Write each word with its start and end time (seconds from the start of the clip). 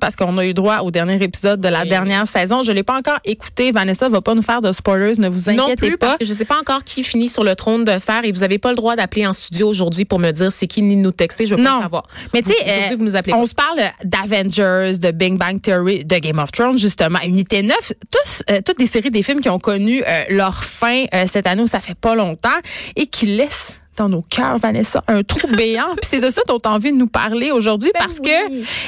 Parce 0.00 0.16
qu'on 0.16 0.38
a 0.38 0.44
eu 0.44 0.54
droit 0.54 0.78
au 0.78 0.90
dernier 0.90 1.22
épisode 1.22 1.60
de 1.60 1.68
la 1.68 1.84
dernière 1.84 2.26
saison. 2.26 2.62
Je 2.62 2.72
l'ai 2.72 2.82
pas 2.82 2.96
encore 2.96 3.18
écouté. 3.24 3.72
Vanessa 3.72 4.08
va 4.08 4.20
pas 4.20 4.34
nous 4.34 4.42
faire 4.42 4.60
de 4.60 4.72
spoilers, 4.72 5.18
ne 5.18 5.28
vous 5.28 5.50
inquiétez 5.50 5.70
non 5.70 5.74
plus, 5.76 5.98
pas. 5.98 6.08
Parce 6.08 6.18
que 6.18 6.24
je 6.24 6.32
sais 6.32 6.44
pas 6.44 6.58
encore 6.58 6.84
qui 6.84 7.04
finit 7.04 7.28
sur 7.28 7.44
le 7.44 7.54
trône 7.54 7.84
de 7.84 7.98
fer 7.98 8.24
et 8.24 8.32
vous 8.32 8.44
avez 8.44 8.58
pas 8.58 8.70
le 8.70 8.76
droit 8.76 8.96
d'appeler 8.96 9.26
en 9.26 9.32
studio 9.32 9.68
aujourd'hui 9.68 10.04
pour 10.04 10.18
me 10.18 10.30
dire 10.30 10.50
c'est 10.52 10.66
qui 10.66 10.82
ni 10.82 10.96
nous 10.96 11.12
texter. 11.12 11.46
Je 11.46 11.54
veux 11.54 11.62
non. 11.62 11.76
pas 11.78 11.82
savoir. 11.82 12.06
Mais 12.34 12.42
tu 12.42 12.52
sais, 12.52 12.94
vous 12.94 13.04
nous 13.04 13.16
appelez. 13.16 13.34
On 13.34 13.46
se 13.46 13.54
parle 13.54 13.80
d'Avengers, 14.04 14.98
de 14.98 15.10
Big 15.10 15.36
Bang 15.36 15.60
Theory, 15.60 16.04
de 16.04 16.18
Game 16.18 16.38
of 16.38 16.52
Thrones 16.52 16.78
justement, 16.78 17.18
Unité 17.24 17.62
9, 17.62 17.92
tous, 18.10 18.42
euh, 18.50 18.60
toutes 18.64 18.78
les 18.78 18.86
séries 18.86 19.10
des 19.10 19.22
films 19.22 19.40
qui 19.40 19.48
ont 19.48 19.58
connu 19.58 20.02
euh, 20.06 20.24
leur 20.30 20.64
fin 20.64 21.04
euh, 21.14 21.24
cette 21.26 21.46
année 21.46 21.62
où 21.62 21.66
ça 21.66 21.80
fait 21.80 21.94
pas 21.94 22.14
longtemps 22.14 22.48
et 22.96 23.06
qui 23.06 23.26
laissent 23.26 23.81
dans 23.96 24.08
nos 24.08 24.22
cœurs, 24.22 24.58
Vanessa, 24.58 25.02
un 25.08 25.22
trou 25.22 25.48
béant. 25.56 25.94
Puis 25.96 26.08
c'est 26.08 26.20
de 26.20 26.30
ça 26.30 26.42
dont 26.48 26.58
tu 26.58 26.68
as 26.68 26.72
envie 26.72 26.92
de 26.92 26.96
nous 26.96 27.08
parler 27.08 27.50
aujourd'hui 27.50 27.90
ben 27.94 28.04
parce 28.04 28.20
que 28.20 28.30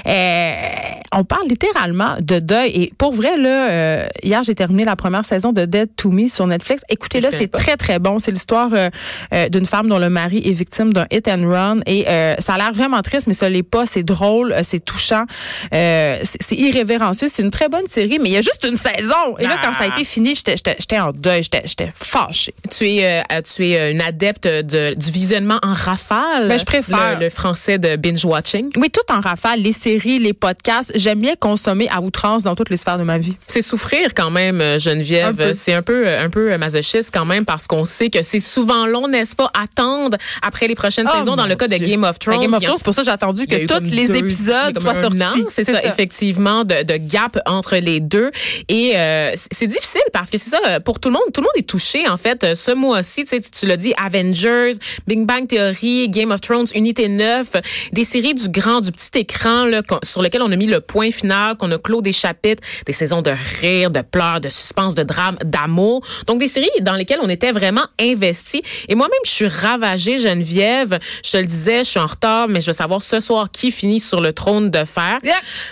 euh, 0.07 0.99
on 1.13 1.25
parle 1.25 1.47
littéralement 1.49 2.17
de 2.21 2.39
deuil. 2.39 2.71
Et 2.71 2.93
pour 2.97 3.13
vrai, 3.13 3.37
là, 3.37 3.71
euh, 3.71 4.07
hier, 4.23 4.43
j'ai 4.43 4.55
terminé 4.55 4.85
la 4.85 4.97
première 4.97 5.25
saison 5.25 5.53
de 5.53 5.65
Dead 5.65 5.91
to 5.97 6.11
Me 6.11 6.29
sur 6.29 6.47
Netflix. 6.47 6.83
Écoutez-le, 6.89 7.29
c'est 7.31 7.51
très, 7.51 7.77
très 7.77 7.99
bon. 7.99 8.19
C'est 8.19 8.33
l'histoire 8.33 8.71
euh, 8.73 9.49
d'une 9.49 9.67
femme 9.67 9.89
dont 9.89 9.99
le 9.99 10.11
mari 10.11 10.43
est 10.45 10.53
victime 10.53 10.93
d'un 10.93 11.07
hit 11.11 11.29
and 11.29 11.49
run. 11.49 11.81
Et 11.87 12.05
ça 12.39 12.55
a 12.55 12.59
l'air 12.59 12.73
vraiment 12.73 13.03
triste, 13.03 13.27
mais 13.27 13.35
ça 13.35 13.49
l'est 13.49 13.63
pas. 13.63 13.87
C'est 13.87 14.03
drôle, 14.03 14.55
c'est 14.63 14.85
touchant, 14.85 15.25
c'est 15.71 16.53
irrévérencieux. 16.53 17.29
C'est 17.29 17.43
une 17.43 17.51
très 17.51 17.69
bonne 17.69 17.87
série, 17.87 18.19
mais 18.19 18.31
il 18.31 18.33
y 18.33 18.37
a 18.37 18.43
juste 18.43 18.67
une 18.69 18.77
saison. 18.77 19.37
Et 19.39 19.45
là, 19.45 19.59
quand 19.63 19.73
ça 19.73 19.85
a 19.85 19.87
été 19.89 20.05
fini, 20.05 20.35
j'étais 20.35 20.99
en 20.99 21.13
deuil. 21.13 21.43
J'étais 21.43 21.93
fâchée. 21.95 22.55
Tu 22.71 22.89
es, 22.89 23.23
tu 23.43 23.67
es 23.67 23.93
une 23.93 24.01
adepte 24.01 24.47
de 24.47 24.94
du 24.97 25.11
visionnement 25.11 25.59
en 25.63 25.73
rafale. 25.73 26.49
Ben, 26.49 26.59
je 26.59 26.65
préfère 26.65 27.19
le, 27.21 27.31
français 27.31 27.79
de 27.79 27.97
binge 27.97 28.25
watching. 28.25 28.71
Oui, 28.77 28.91
tout 28.91 29.13
en 29.13 29.21
rafale, 29.21 29.61
les 29.61 29.73
séries, 29.73 30.19
les 30.19 30.33
podcasts. 30.33 30.93
J'aime 30.95 31.21
bien 31.21 31.35
consommer 31.37 31.89
à 31.91 32.01
outrance 32.01 32.43
dans 32.43 32.55
toutes 32.55 32.71
les 32.71 32.77
sphères 32.77 32.99
de 32.99 33.05
ma 33.05 33.19
vie. 33.19 33.37
C'est 33.47 33.63
souffrir 33.63 34.15
quand 34.15 34.31
même, 34.31 34.61
euh, 34.61 34.79
Geneviève. 34.79 35.53
C'est 35.55 35.75
un 35.75 35.83
peu, 35.83 36.09
un 36.09 36.31
peu 36.31 36.57
masochiste 36.57 37.11
quand 37.13 37.27
même 37.27 37.45
parce 37.45 37.67
qu'on 37.67 37.85
sait 37.85 38.11
que 38.11 38.23
c'est 38.23 38.41
souvent 38.41 38.87
long, 38.87 39.09
n'est-ce 39.09 39.37
pas, 39.37 39.51
attendre 39.55 40.17
après 40.43 40.67
les 40.67 40.75
prochaines 40.75 41.09
oh, 41.13 41.19
saisons 41.19 41.37
dans 41.37 41.47
le 41.47 41.57
cas 41.57 41.69
de 41.69 41.77
Game 41.77 42.05
of 42.05 42.19
Thrones. 42.19 42.37
Ben, 42.37 42.43
Game 42.43 42.55
of 42.55 42.63
Thrones, 42.63 42.79
c'est 42.79 42.85
pour 42.85 42.95
ça 42.95 43.03
que 43.03 43.07
j'ai 43.07 43.13
attendu 43.13 43.47
que 43.47 43.67
tous 43.67 43.91
les 43.91 44.13
épisodes 44.13 44.79
soient 44.79 44.95
sortis. 44.95 45.45
C'est 45.51 45.65
ça, 45.65 45.83
effectivement, 45.85 46.65
de, 46.65 46.83
de, 46.83 46.97
gap 46.97 47.39
entre 47.47 47.77
les 47.77 48.01
deux. 48.01 48.31
Et 48.69 48.93
euh, 48.97 49.33
c'est 49.35 49.67
difficile 49.67 50.03
parce 50.13 50.31
que 50.31 50.39
c'est 50.39 50.51
ça, 50.51 50.81
pour 50.81 51.01
tout 51.01 51.09
le 51.09 51.15
monde, 51.15 51.25
tout 51.33 51.41
le 51.41 51.47
monde 51.47 51.57
est 51.57 51.69
touché 51.69 52.09
en 52.09 52.17
fait. 52.17 52.55
Ce 52.55 52.73
mois-ci, 52.73 53.25
tu, 53.25 53.41
tu 53.41 53.67
l'as 53.67 53.77
dit, 53.77 53.93
Avengers, 53.97 54.73
Big 55.07 55.27
Bang 55.27 55.47
Theory, 55.47 56.09
Game 56.09 56.31
of 56.31 56.41
Thrones, 56.41 56.67
Unité 56.75 57.09
9, 57.09 57.51
des 57.93 58.05
séries 58.05 58.35
du 58.35 58.49
grand, 58.49 58.81
du 58.81 58.93
petit 58.93 59.19
écran 59.19 59.65
là, 59.65 59.83
sur 60.03 60.23
lesquelles 60.23 60.43
on 60.43 60.53
a 60.53 60.57
mis 60.57 60.67
le 60.67 60.81
point 60.81 61.11
final, 61.11 61.57
qu'on 61.57 61.71
a 61.71 61.79
clos 61.79 62.03
des 62.03 62.13
chapitres, 62.13 62.63
des 62.87 62.93
saisons 62.93 63.23
de 63.23 63.33
rire, 63.61 63.91
de 63.91 64.01
pleurs, 64.01 64.41
de 64.41 64.49
suspense, 64.49 64.95
de 64.95 65.03
drame, 65.03 65.37
d'amour. 65.45 66.03
Donc 66.27 66.41
des 66.41 66.49
séries 66.49 66.69
dans 66.81 66.95
lesquelles 66.95 67.21
on 67.23 67.29
était 67.29 67.53
vraiment 67.53 67.87
investis. 68.01 68.63
Et 68.89 68.95
moi-même, 68.95 69.19
je 69.25 69.31
suis 69.31 69.47
ravagée, 69.47 70.19
Geneviève. 70.19 70.99
Je 71.25 71.31
te 71.31 71.37
le 71.37 71.45
disais, 71.45 71.79
je 71.85 71.91
suis 71.91 72.01
en 72.01 72.07
retard, 72.07 72.49
mais 72.49 72.61
je 72.61 72.67
veux 72.67 72.73
savoir 72.73 73.03
ce 73.03 73.21
soir 73.21 73.51
qui 73.51 73.71
finit 73.71 74.01
sur 74.01 74.21
le 74.21 74.33
trône 74.33 74.71
de 74.71 74.85
fer. 74.85 75.19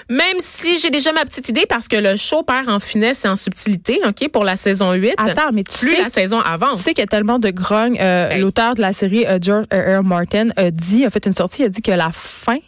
Même 0.08 0.38
si 0.40 0.78
j'ai 0.78 0.90
déjà 0.90 1.12
ma 1.12 1.24
petite 1.24 1.48
idée 1.48 1.66
parce 1.68 1.88
que 1.88 1.96
le 1.96 2.16
show 2.16 2.42
perd 2.42 2.68
en 2.68 2.80
finesse 2.80 3.24
et 3.24 3.28
en 3.28 3.36
subtilité, 3.36 4.00
OK, 4.06 4.28
pour 4.28 4.44
la 4.44 4.56
saison 4.56 4.92
8. 4.92 5.14
Attends, 5.18 5.52
mais 5.52 5.64
tu 5.64 5.78
plus 5.78 5.96
sais, 5.96 6.02
la 6.02 6.08
saison 6.08 6.40
avant. 6.40 6.74
Tu 6.74 6.82
sais 6.82 6.94
qu'il 6.94 7.02
y 7.02 7.04
a 7.04 7.06
tellement 7.06 7.38
de 7.38 7.50
grogne. 7.50 7.98
Euh, 8.00 8.36
L'auteur 8.38 8.74
de 8.74 8.80
la 8.80 8.92
série, 9.02 9.26
euh, 9.26 9.38
George 9.40 9.66
R. 9.72 9.98
R. 9.98 10.04
Martin, 10.04 10.48
a 10.56 10.70
dit, 10.70 11.04
a 11.04 11.10
fait 11.10 11.26
une 11.26 11.32
sortie, 11.32 11.64
a 11.64 11.68
dit 11.68 11.82
que 11.82 11.90
la 11.90 12.10
fin 12.12 12.58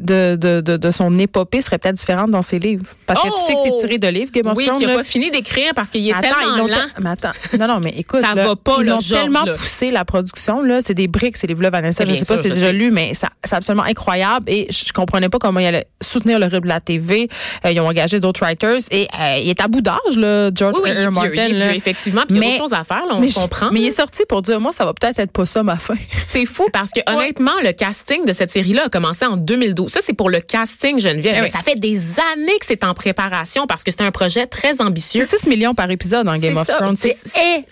de, 0.00 0.36
de, 0.36 0.60
de, 0.60 0.76
de, 0.76 0.90
son 0.90 1.16
épopée 1.18 1.60
serait 1.60 1.78
peut-être 1.78 1.96
différente 1.96 2.30
dans 2.30 2.42
ses 2.42 2.58
livres. 2.58 2.84
Parce 3.06 3.22
que 3.22 3.28
tu 3.28 3.46
sais 3.46 3.54
que 3.54 3.60
c'est 3.64 3.86
tiré 3.86 3.98
de 3.98 4.08
livres, 4.08 4.30
Game 4.32 4.46
of 4.46 4.56
oui, 4.56 4.66
Thrones. 4.66 4.78
Oui, 4.78 4.86
n'a 4.86 4.94
pas 4.94 5.04
fini 5.04 5.30
d'écrire 5.30 5.72
parce 5.74 5.90
qu'il 5.90 6.06
est 6.08 6.12
attends, 6.12 6.28
tellement 6.40 6.66
lent. 6.66 6.76
Mais 7.00 7.10
attends, 7.10 7.32
non, 7.58 7.66
non, 7.68 7.80
mais 7.80 7.94
écoute, 7.96 8.20
ça 8.20 8.34
là, 8.34 8.46
va 8.46 8.56
pas, 8.56 8.76
ils 8.80 8.86
là, 8.86 8.96
ont 8.96 9.00
George, 9.00 9.22
tellement 9.22 9.44
là. 9.44 9.52
poussé 9.52 9.90
la 9.90 10.04
production. 10.04 10.62
là 10.62 10.80
C'est 10.84 10.94
des 10.94 11.08
briques, 11.08 11.36
c'est 11.36 11.46
des 11.46 11.54
livres 11.54 11.68
Vanessa. 11.70 12.04
Je 12.04 12.10
Bien 12.10 12.18
sais 12.20 12.24
pas 12.26 12.36
si 12.36 12.48
tu 12.48 12.54
déjà 12.54 12.66
sais. 12.66 12.72
lu, 12.72 12.90
mais 12.90 13.12
c'est 13.14 13.54
absolument 13.54 13.84
incroyable. 13.84 14.44
Et 14.48 14.66
je, 14.70 14.84
je 14.88 14.92
comprenais 14.92 15.28
pas 15.28 15.38
comment 15.38 15.60
ils 15.60 15.66
allaient 15.66 15.86
soutenir 16.02 16.38
le 16.38 16.46
rythme 16.46 16.60
de 16.62 16.68
la 16.68 16.80
TV. 16.80 17.28
Euh, 17.64 17.70
ils 17.70 17.80
ont 17.80 17.86
engagé 17.88 18.18
d'autres 18.20 18.40
writers. 18.44 18.78
Et 18.90 19.06
euh, 19.20 19.36
il 19.42 19.48
est 19.48 19.60
à 19.60 19.68
bout 19.68 19.80
d'âge, 19.82 20.16
là, 20.16 20.50
George 20.54 20.74
Oui, 20.82 20.90
oui, 20.90 20.90
R. 20.92 21.00
il 21.02 21.06
R. 21.08 21.12
Martin. 21.12 21.46
il 21.48 21.54
vieux, 21.56 21.74
effectivement. 21.74 22.22
Puis 22.26 22.36
il 22.36 22.42
y 22.42 22.46
a 22.46 22.50
d'autres 22.50 22.62
choses 22.62 22.72
à 22.72 22.84
faire, 22.84 23.06
là, 23.06 23.14
on 23.16 23.20
mais 23.20 23.28
je- 23.28 23.34
comprend. 23.34 23.70
Mais 23.72 23.80
il 23.80 23.86
est 23.86 23.90
sorti 23.92 24.22
pour 24.28 24.42
dire, 24.42 24.60
moi, 24.60 24.72
ça 24.72 24.84
va 24.84 24.94
peut-être 24.94 25.18
être 25.18 25.32
pas 25.32 25.46
ça 25.46 25.62
ma 25.62 25.76
fin. 25.76 25.94
C'est 26.24 26.46
fou 26.46 26.66
parce 26.72 26.90
que 26.90 27.00
honnêtement, 27.10 27.52
le 27.62 27.72
casting 27.72 28.24
de 28.24 28.32
cette 28.32 28.50
série-là 28.50 28.84
a 28.86 28.88
commencé 28.88 29.24
en 29.26 29.36
2012. 29.36 29.89
Ça, 29.90 30.00
c'est 30.02 30.12
pour 30.14 30.30
le 30.30 30.40
casting, 30.40 30.98
Geneviève. 31.00 31.34
Eh 31.38 31.40
Mais 31.42 31.48
ça 31.48 31.58
fait 31.60 31.78
des 31.78 31.98
années 32.32 32.58
que 32.58 32.66
c'est 32.66 32.84
en 32.84 32.94
préparation 32.94 33.66
parce 33.66 33.84
que 33.84 33.90
c'est 33.90 34.02
un 34.02 34.10
projet 34.10 34.46
très 34.46 34.80
ambitieux. 34.80 35.24
C'est 35.28 35.38
6 35.38 35.48
millions 35.48 35.74
par 35.74 35.90
épisode 35.90 36.28
en 36.28 36.36
Game 36.38 36.56
of 36.56 36.66
ça, 36.66 36.74
Thrones. 36.78 36.96
C'est 36.96 37.14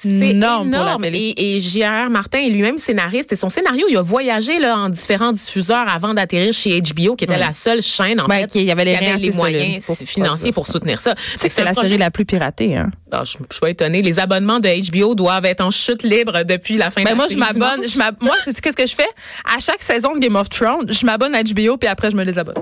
énorme, 0.04 0.70
pour 0.70 0.84
la. 0.84 0.96
Et, 1.12 1.56
et 1.56 1.60
J.R. 1.60 2.10
Martin 2.10 2.38
est 2.40 2.48
lui-même 2.50 2.78
scénariste. 2.78 3.32
Et 3.32 3.36
son 3.36 3.48
scénario, 3.48 3.86
il 3.88 3.96
a 3.96 4.02
voyagé 4.02 4.58
là, 4.58 4.76
en 4.76 4.88
différents 4.88 5.32
diffuseurs 5.32 5.88
avant 5.88 6.14
d'atterrir 6.14 6.52
chez 6.52 6.80
HBO, 6.80 7.16
qui 7.16 7.24
était 7.24 7.38
la 7.38 7.52
seule 7.52 7.82
chaîne, 7.82 8.20
en 8.20 8.26
Ouais, 8.26 8.42
fait, 8.42 8.50
qui- 8.50 8.58
il 8.60 8.64
y 8.66 8.70
avait 8.70 8.84
les 8.84 9.30
moyens 9.32 9.84
pour- 9.86 9.96
financiers 9.96 10.52
pour 10.52 10.66
soutenir 10.66 11.00
ça. 11.00 11.14
Tu 11.14 11.38
sais 11.38 11.48
que 11.48 11.54
c'est 11.54 11.64
la 11.64 11.74
série 11.74 11.96
la 11.98 12.10
plus 12.10 12.24
piratée, 12.24 12.76
hein? 12.76 12.90
Ah, 13.10 13.22
je, 13.24 13.32
je 13.32 13.36
suis 13.50 13.60
pas 13.60 13.70
étonnée. 13.70 14.02
Les 14.02 14.18
abonnements 14.18 14.60
de 14.60 14.68
HBO 14.90 15.14
doivent 15.14 15.46
être 15.46 15.62
en 15.62 15.70
chute 15.70 16.02
libre 16.02 16.42
depuis 16.44 16.76
la 16.76 16.90
fin 16.90 17.00
de 17.00 17.04
Ben 17.06 17.10
la 17.12 17.16
moi, 17.16 17.26
je 17.30 17.36
m'abonne. 17.36 17.80
moi, 18.20 18.34
c'est 18.44 18.60
qu'est-ce 18.60 18.76
que 18.76 18.86
je 18.86 18.94
fais? 18.94 19.08
À 19.44 19.58
chaque 19.60 19.82
saison 19.82 20.14
de 20.14 20.18
Game 20.20 20.36
of 20.36 20.48
Thrones, 20.50 20.90
je 20.92 21.06
m'abonne 21.06 21.34
à 21.34 21.42
HBO, 21.42 21.76
puis 21.78 21.88
après, 21.88 22.07
je 22.10 22.16
me 22.16 22.24
les 22.24 22.38
abonne. 22.38 22.54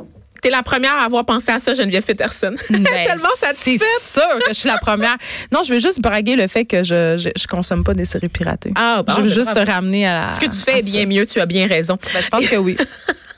T'es 0.42 0.50
la 0.50 0.62
première 0.62 0.92
à 0.94 1.04
avoir 1.04 1.24
pensé 1.24 1.50
à 1.50 1.58
ça, 1.58 1.74
Geneviève 1.74 2.04
Peterson. 2.04 2.54
Ben, 2.70 2.84
Tellement 2.84 3.28
C'est 3.36 3.46
satisfaite. 3.46 3.88
sûr 4.00 4.22
que 4.40 4.48
je 4.48 4.52
suis 4.54 4.68
la 4.68 4.78
première. 4.78 5.16
Non, 5.50 5.62
je 5.66 5.74
veux 5.74 5.80
juste 5.80 6.00
braguer 6.00 6.36
le 6.36 6.46
fait 6.46 6.64
que 6.66 6.84
je, 6.84 7.16
je, 7.16 7.30
je 7.36 7.46
consomme 7.46 7.82
pas 7.84 7.94
des 7.94 8.04
séries 8.04 8.28
piratées. 8.28 8.72
Ah, 8.76 9.02
je 9.08 9.14
veux 9.14 9.22
ben, 9.22 9.28
juste 9.28 9.52
te 9.54 9.58
ramener 9.70 10.06
à. 10.06 10.32
Ce 10.34 10.40
que 10.40 10.46
tu 10.46 10.58
fais 10.60 10.78
est 10.78 10.82
ça. 10.82 10.86
bien 10.86 11.06
mieux, 11.06 11.24
tu 11.26 11.40
as 11.40 11.46
bien 11.46 11.66
raison. 11.66 11.98
Ben, 12.14 12.20
je 12.22 12.28
pense 12.28 12.46
que 12.48 12.56
oui. 12.56 12.76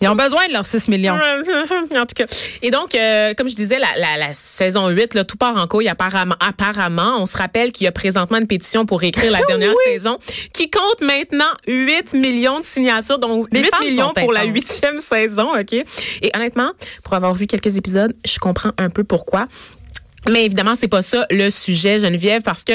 Ils 0.01 0.09
ont 0.09 0.15
besoin 0.15 0.47
de 0.49 0.53
leurs 0.53 0.67
6 0.67 0.89
millions. 0.89 1.15
en 1.97 2.07
tout 2.07 2.15
cas. 2.15 2.27
Et 2.63 2.71
donc, 2.71 2.95
euh, 2.95 3.35
comme 3.35 3.49
je 3.49 3.57
disais, 3.57 3.79
la, 3.79 3.89
la, 3.97 4.17
la 4.17 4.33
saison 4.33 4.89
8, 4.89 5.15
là, 5.15 5.25
tout 5.25 5.37
part 5.37 5.57
en 5.57 5.67
couille 5.67 5.89
apparemment. 5.89 6.37
apparemment. 6.41 7.17
On 7.19 7.27
se 7.27 7.37
rappelle 7.37 7.73
qu'il 7.73 7.85
y 7.85 7.89
a 7.89 7.93
présentement 7.93 8.39
une 8.39 8.47
pétition 8.47 8.87
pour 8.87 9.03
écrire 9.03 9.33
la 9.33 9.43
dernière 9.49 9.73
saison 9.87 10.19
qui 10.53 10.71
compte 10.71 11.01
maintenant 11.01 11.51
8 11.67 12.15
millions 12.15 12.61
de 12.61 12.65
signatures, 12.65 13.19
donc 13.19 13.49
Les 13.53 13.61
8 13.61 13.71
fans 13.71 13.81
millions 13.81 14.13
pour 14.15 14.33
la 14.33 14.45
huitième 14.45 14.99
saison, 15.01 15.49
OK? 15.59 15.73
Et 15.73 16.31
honnêtement, 16.35 16.71
pour 17.03 17.15
avoir 17.15 17.35
vu 17.35 17.47
quelques 17.47 17.77
épisodes, 17.77 18.15
je 18.25 18.39
comprends 18.39 18.73
un 18.79 18.91
peu 18.91 19.05
pourquoi. 19.05 19.47
Mais 20.31 20.45
évidemment, 20.45 20.75
c'est 20.77 20.89
pas 20.89 21.01
ça 21.03 21.27
le 21.31 21.49
sujet, 21.49 22.01
Geneviève, 22.01 22.43
parce 22.43 22.65
que 22.65 22.73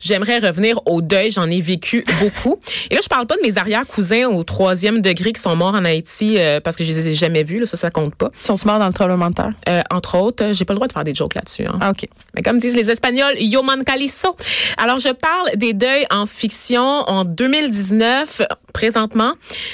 j'aimerais 0.00 0.38
revenir 0.38 0.80
au 0.86 1.02
deuil. 1.02 1.30
J'en 1.30 1.48
ai 1.48 1.60
vécu 1.60 2.04
beaucoup. 2.20 2.58
Et 2.90 2.94
là, 2.94 3.00
je 3.02 3.08
parle 3.08 3.26
pas 3.26 3.36
de 3.36 3.42
mes 3.42 3.58
arrière-cousins 3.58 4.26
au 4.26 4.42
troisième 4.44 5.02
degré 5.02 5.32
qui 5.32 5.40
sont 5.40 5.54
morts 5.54 5.74
en 5.74 5.84
Haïti 5.84 6.36
euh, 6.38 6.58
parce 6.60 6.74
que 6.76 6.84
je 6.84 6.92
les 6.92 7.08
ai 7.08 7.14
jamais 7.14 7.42
vus. 7.44 7.60
Là, 7.60 7.66
ça, 7.66 7.76
ça 7.76 7.90
compte 7.90 8.14
pas. 8.14 8.30
Ils 8.42 8.46
sont 8.46 8.58
morts 8.66 8.78
dans 8.78 8.86
le 8.86 8.92
tremblement 8.92 9.28
de 9.28 9.34
terre. 9.34 9.50
Euh, 9.68 9.82
entre 9.90 10.16
autres, 10.18 10.44
euh, 10.44 10.52
j'ai 10.52 10.64
pas 10.64 10.72
le 10.72 10.78
droit 10.78 10.88
de 10.88 10.92
faire 10.92 11.04
des 11.04 11.14
jokes 11.14 11.34
là-dessus. 11.34 11.64
Hein. 11.66 11.78
Ah, 11.80 11.90
OK. 11.90 12.06
Mais 12.34 12.42
comme 12.42 12.58
disent 12.58 12.74
les 12.76 12.90
Espagnols, 12.90 13.34
yo 13.38 13.62
man 13.62 13.84
calizo. 13.84 14.34
Alors, 14.78 14.98
je 14.98 15.10
parle 15.10 15.50
des 15.56 15.74
deuils 15.74 16.06
en 16.10 16.26
fiction 16.26 16.82
en 16.82 17.24
2019. 17.24 18.42
Présentement, 18.72 19.32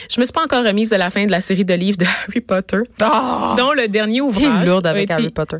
je 0.08 0.20
me 0.20 0.24
suis 0.24 0.32
pas 0.32 0.44
encore 0.44 0.64
remise 0.64 0.90
de 0.90 0.96
la 0.96 1.10
fin 1.10 1.26
de 1.26 1.30
la 1.32 1.40
série 1.40 1.64
de 1.64 1.74
livres 1.74 1.98
de 1.98 2.04
Harry 2.28 2.40
Potter, 2.40 2.78
Oh! 3.02 3.54
dont 3.56 3.72
le 3.72 3.88
dernier 3.88 4.20
ouvrage. 4.20 4.64
lourde 4.64 4.86
a 4.86 4.90
avec 4.90 5.04
été- 5.04 5.12
Harry 5.14 5.30
Potter. 5.30 5.56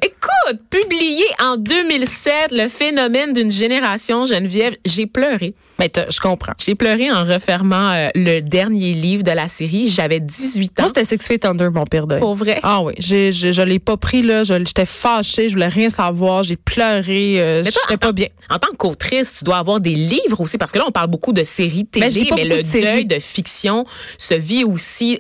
Publié 0.71 1.25
en 1.41 1.57
2007, 1.57 2.53
le 2.53 2.69
phénomène 2.69 3.33
d'une 3.33 3.51
génération, 3.51 4.25
Geneviève, 4.25 4.77
j'ai 4.85 5.07
pleuré. 5.07 5.55
Mais 5.83 6.07
je 6.11 6.21
comprends. 6.21 6.53
J'ai 6.59 6.75
pleuré 6.77 7.11
en 7.11 7.25
refermant 7.25 7.91
euh, 7.93 8.09
le 8.15 8.41
dernier 8.41 8.95
livre 8.95 9.25
de 9.25 9.33
la 9.33 9.49
série. 9.49 9.89
J'avais 9.89 10.21
18 10.21 10.81
ans. 10.81 10.83
Moi, 10.85 10.89
c'était 10.95 11.05
Six 11.05 11.27
Feet 11.27 11.45
Under, 11.45 11.73
mon 11.73 11.85
pire 11.85 12.07
deuil. 12.07 12.21
Pour 12.21 12.35
vrai? 12.35 12.61
Ah 12.63 12.83
oui. 12.83 12.95
J'ai, 12.99 13.33
je, 13.33 13.51
je 13.51 13.63
l'ai 13.63 13.81
pas 13.81 13.97
pris, 13.97 14.23
là. 14.23 14.45
J'étais 14.45 14.87
fâchée. 14.87 15.49
Je 15.49 15.55
voulais 15.55 15.67
rien 15.67 15.91
savoir. 15.91 16.45
J'ai 16.45 16.57
pleuré. 16.57 17.41
Euh, 17.41 17.65
j'étais 17.65 17.97
pas 17.97 18.13
bien. 18.13 18.29
En 18.49 18.59
tant 18.59 18.73
qu'autrice, 18.77 19.33
tu 19.33 19.45
dois 19.45 19.57
avoir 19.57 19.81
des 19.81 19.95
livres 19.95 20.41
aussi, 20.41 20.59
parce 20.59 20.71
que 20.71 20.79
là, 20.79 20.85
on 20.87 20.93
parle 20.93 21.09
beaucoup 21.09 21.33
de 21.33 21.43
séries 21.43 21.87
télé, 21.87 22.29
mais, 22.37 22.45
le 22.45 22.63
deuil 22.63 23.07
de 23.07 23.19
fiction 23.19 23.85
se 24.19 24.35
vit 24.35 24.65
aussi, 24.65 25.19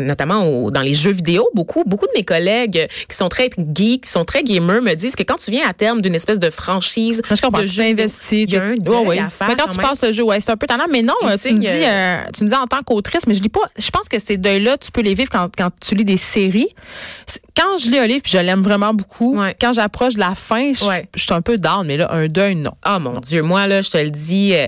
notamment 0.00 0.70
dans 0.70 0.82
les 0.82 0.94
jeux 0.94 1.12
vidéo. 1.12 1.48
Beaucoup, 1.54 1.84
beaucoup 1.84 2.06
de 2.06 2.12
mes 2.14 2.24
collègues 2.24 2.88
qui 3.08 3.16
sont 3.16 3.28
très 3.28 3.50
geeks, 3.74 4.04
qui 4.04 4.10
sont 4.10 4.24
très 4.24 4.42
gamers, 4.42 4.80
me 4.80 4.94
disent 4.94 5.16
que 5.16 5.22
quand 5.22 5.36
tu 5.36 5.50
viens 5.50 5.68
à 5.68 5.74
terme 5.74 6.00
d'une 6.00 6.14
espèce 6.14 6.38
de 6.38 6.50
franchise, 6.50 7.20
je 7.28 7.40
comprends. 7.40 7.64
Tu 7.64 7.80
investi. 7.82 8.44
Il 8.44 8.52
y 8.52 8.56
a 8.56 8.62
un 8.62 8.74
deuil 8.76 9.18
à 9.18 9.28
faire. 9.28 9.57
Quand, 9.58 9.68
tu 9.68 9.78
passes 9.78 10.02
le 10.02 10.12
jeu, 10.12 10.22
ouais, 10.22 10.40
c'est 10.40 10.50
un 10.50 10.56
peu 10.56 10.66
tannant. 10.66 10.86
Mais 10.90 11.02
non, 11.02 11.14
tu 11.20 11.54
me 11.54 11.60
dis, 11.60 11.66
euh, 11.66 12.22
tu 12.34 12.44
me 12.44 12.48
dis 12.48 12.54
en 12.54 12.66
tant 12.66 12.82
qu'autrice, 12.82 13.26
mais 13.26 13.34
je 13.34 13.40
dis 13.40 13.48
pas. 13.48 13.68
Je 13.78 13.90
pense 13.90 14.08
que 14.08 14.18
ces 14.18 14.36
deuils-là, 14.36 14.78
tu 14.78 14.90
peux 14.90 15.02
les 15.02 15.14
vivre 15.14 15.30
quand, 15.30 15.48
quand 15.56 15.70
tu 15.80 15.94
lis 15.94 16.04
des 16.04 16.16
séries. 16.16 16.74
Quand 17.56 17.76
je 17.78 17.90
lis 17.90 17.98
un 17.98 18.06
livre, 18.06 18.22
puis 18.22 18.32
je 18.32 18.38
l'aime 18.38 18.62
vraiment 18.62 18.94
beaucoup. 18.94 19.38
Quand 19.60 19.72
j'approche 19.72 20.14
de 20.14 20.20
la 20.20 20.34
fin, 20.34 20.72
je, 20.72 20.84
suis 21.16 21.34
un 21.34 21.42
peu 21.42 21.58
down, 21.58 21.86
mais 21.86 21.96
là, 21.96 22.12
un 22.12 22.28
deuil, 22.28 22.54
non. 22.54 22.72
Ah 22.82 22.98
mon 22.98 23.20
Dieu, 23.20 23.42
moi 23.42 23.66
là, 23.66 23.80
je 23.80 23.90
te 23.90 23.98
le 23.98 24.10
dis, 24.10 24.54
euh, 24.54 24.66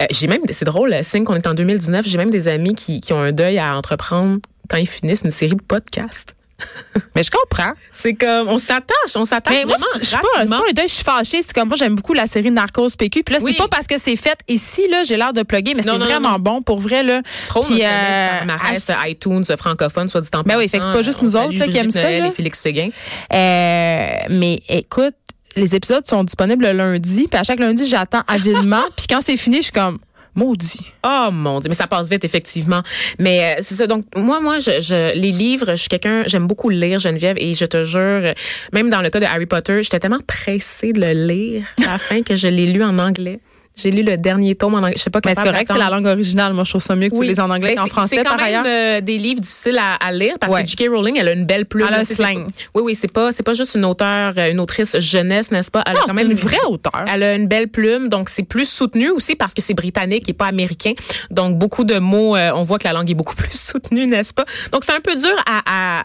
euh, 0.00 0.06
j'ai 0.10 0.26
même, 0.26 0.40
c'est 0.50 0.64
drôle, 0.64 0.94
signe 1.02 1.24
qu'on 1.24 1.34
est 1.34 1.46
en 1.46 1.54
2019, 1.54 2.06
j'ai 2.06 2.18
même 2.18 2.30
des 2.30 2.48
amis 2.48 2.74
qui, 2.74 3.00
qui 3.00 3.12
ont 3.12 3.20
un 3.20 3.32
deuil 3.32 3.58
à 3.58 3.76
entreprendre 3.76 4.38
quand 4.68 4.76
ils 4.76 4.88
finissent 4.88 5.22
une 5.22 5.30
série 5.30 5.56
de 5.56 5.62
podcasts. 5.62 6.36
Mais 7.16 7.22
je 7.22 7.30
comprends. 7.30 7.72
C'est 7.90 8.14
comme, 8.14 8.48
on 8.48 8.58
s'attache, 8.58 9.16
on 9.16 9.24
s'attache 9.24 9.54
vraiment 9.54 9.78
moi, 9.78 9.86
je 10.00 10.04
suis 10.04 10.16
pas, 10.16 10.40
un 10.40 10.72
deuil, 10.72 10.88
je 10.88 10.94
suis 10.94 11.04
fâchée. 11.04 11.42
C'est 11.42 11.52
comme 11.52 11.68
moi, 11.68 11.76
j'aime 11.76 11.94
beaucoup 11.94 12.14
la 12.14 12.26
série 12.26 12.50
Narcos 12.50 12.90
PQ. 12.98 13.22
Puis 13.22 13.34
là, 13.34 13.40
c'est 13.44 13.56
pas 13.56 13.68
parce 13.68 13.86
que 13.86 13.98
c'est 13.98 14.16
fait 14.16 14.38
ici, 14.48 14.88
là, 14.88 15.02
j'ai 15.04 15.16
l'air 15.16 15.32
de 15.32 15.42
plugger, 15.42 15.74
mais 15.74 15.82
c'est 15.82 15.90
vraiment 15.90 16.38
bon 16.38 16.62
pour 16.62 16.80
vrai, 16.80 17.02
là. 17.02 17.22
Trop 17.48 17.62
Puis, 17.62 17.82
euh, 17.82 18.44
Marès, 18.44 18.90
iTunes 19.06 19.44
francophone, 19.58 20.08
soit 20.08 20.20
dit 20.20 20.28
en 20.34 20.42
Ben 20.42 20.56
oui, 20.56 20.68
fait 20.68 20.78
que 20.78 20.84
c'est 20.84 20.92
pas 20.92 21.02
juste 21.02 21.22
nous 21.22 21.36
autres, 21.36 21.52
qui 21.52 21.76
aiment 21.76 21.90
ça. 21.90 22.10
et 22.10 22.30
Félix 22.30 22.60
Séguin. 22.60 22.90
Euh, 23.32 24.08
mais 24.30 24.62
écoute, 24.68 25.14
les 25.56 25.74
épisodes 25.74 26.06
sont 26.06 26.24
disponibles 26.24 26.64
le 26.64 26.72
lundi. 26.72 27.26
Puis 27.30 27.38
à 27.38 27.42
chaque 27.42 27.60
lundi, 27.60 27.88
j'attends 27.88 28.22
avidement. 28.26 28.82
puis 28.96 29.06
quand 29.08 29.20
c'est 29.20 29.36
fini, 29.36 29.56
je 29.56 29.62
suis 29.62 29.72
comme, 29.72 29.98
Maudit. 30.34 30.92
Oh 31.04 31.28
mon 31.30 31.60
dieu, 31.60 31.68
mais 31.68 31.74
ça 31.74 31.86
passe 31.86 32.08
vite 32.08 32.24
effectivement. 32.24 32.82
Mais 33.18 33.56
euh, 33.56 33.60
c'est 33.60 33.74
ça. 33.74 33.86
Donc 33.86 34.04
moi, 34.16 34.40
moi, 34.40 34.58
je, 34.58 34.80
je 34.80 35.14
les 35.14 35.32
livres, 35.32 35.70
je 35.70 35.76
suis 35.76 35.88
quelqu'un, 35.88 36.22
j'aime 36.26 36.46
beaucoup 36.46 36.70
lire 36.70 36.98
Geneviève 36.98 37.36
et 37.38 37.54
je 37.54 37.64
te 37.64 37.84
jure, 37.84 38.32
même 38.72 38.90
dans 38.90 39.00
le 39.02 39.10
cas 39.10 39.20
de 39.20 39.26
Harry 39.26 39.46
Potter, 39.46 39.82
j'étais 39.82 39.98
tellement 39.98 40.20
pressée 40.26 40.92
de 40.92 41.00
le 41.00 41.12
lire 41.26 41.64
à 41.86 41.92
la 41.92 41.98
fin 41.98 42.22
que 42.22 42.34
je 42.34 42.48
l'ai 42.48 42.66
lu 42.66 42.82
en 42.82 42.98
anglais. 42.98 43.40
J'ai 43.74 43.90
lu 43.90 44.02
le 44.02 44.16
dernier 44.16 44.54
tome 44.54 44.74
en 44.74 44.78
anglais. 44.78 44.94
Je 44.96 45.02
sais 45.02 45.10
pas 45.10 45.20
Mais 45.24 45.34
c'est 45.34 45.42
correct, 45.42 45.70
c'est 45.70 45.78
la 45.78 45.88
langue 45.88 46.06
originale. 46.06 46.52
Moi, 46.52 46.64
je 46.64 46.70
trouve 46.70 46.82
ça 46.82 46.94
mieux 46.94 47.08
que 47.08 47.16
tu 47.16 47.22
les 47.22 47.40
en 47.40 47.50
anglais 47.50 47.74
qu'en 47.74 47.86
français, 47.86 48.16
C'est 48.16 48.24
quand 48.24 48.36
par 48.36 48.46
même 48.46 48.64
euh, 48.66 49.00
des 49.00 49.16
livres 49.18 49.40
difficiles 49.40 49.78
à, 49.78 50.12
lire 50.12 50.34
parce 50.38 50.54
que 50.54 50.66
J.K. 50.66 50.90
Rowling, 50.90 51.16
elle 51.18 51.28
a 51.28 51.32
une 51.32 51.46
belle 51.46 51.64
plume. 51.64 51.86
Elle 51.88 51.94
a 51.94 52.04
slang. 52.04 52.46
Oui, 52.74 52.82
oui, 52.84 52.94
c'est 52.94 53.10
pas, 53.10 53.32
c'est 53.32 53.42
pas 53.42 53.54
juste 53.54 53.74
une 53.74 53.86
auteure, 53.86 54.34
euh, 54.36 54.50
une 54.50 54.60
autrice 54.60 54.98
jeunesse, 54.98 55.50
n'est-ce 55.50 55.70
pas? 55.70 55.82
Elle 55.86 55.96
a 55.96 56.00
quand 56.06 56.14
même 56.14 56.30
une 56.30 56.36
vraie 56.36 56.64
auteure. 56.68 57.04
Elle 57.12 57.22
a 57.22 57.34
une 57.34 57.48
belle 57.48 57.68
plume, 57.68 58.08
donc 58.08 58.28
c'est 58.28 58.42
plus 58.42 58.68
soutenu 58.68 59.08
aussi 59.10 59.36
parce 59.36 59.54
que 59.54 59.62
c'est 59.62 59.74
britannique 59.74 60.28
et 60.28 60.34
pas 60.34 60.46
américain. 60.46 60.92
Donc, 61.30 61.56
beaucoup 61.56 61.84
de 61.84 61.98
mots, 61.98 62.36
euh, 62.36 62.50
on 62.54 62.64
voit 62.64 62.78
que 62.78 62.84
la 62.84 62.92
langue 62.92 63.10
est 63.10 63.14
beaucoup 63.14 63.34
plus 63.36 63.58
soutenue, 63.58 64.06
n'est-ce 64.06 64.34
pas? 64.34 64.44
Donc, 64.70 64.84
c'est 64.84 64.94
un 64.94 65.00
peu 65.00 65.16
dur 65.16 65.34
à, 65.46 65.62
à, 65.66 66.04